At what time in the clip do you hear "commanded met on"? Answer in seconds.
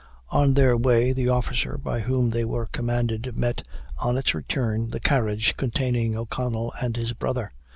2.65-4.17